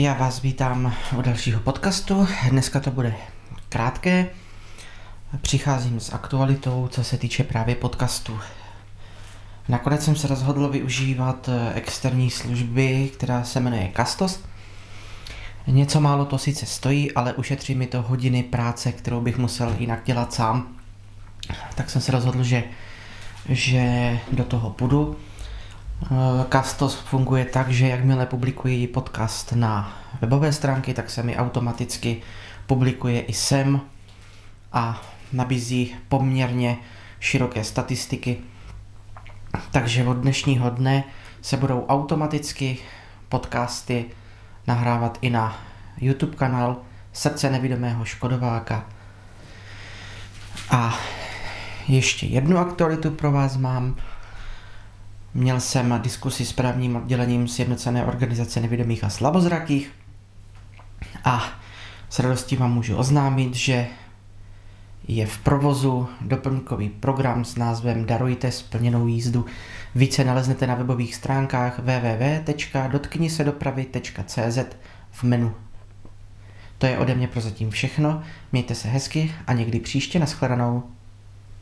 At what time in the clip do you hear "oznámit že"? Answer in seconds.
62.96-63.86